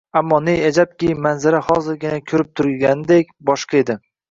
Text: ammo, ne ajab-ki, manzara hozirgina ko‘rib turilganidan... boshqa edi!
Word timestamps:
ammo, 0.19 0.37
ne 0.45 0.53
ajab-ki, 0.69 1.09
manzara 1.25 1.59
hozirgina 1.67 2.21
ko‘rib 2.33 2.51
turilganidan... 2.61 3.31
boshqa 3.53 3.83
edi! 3.85 4.03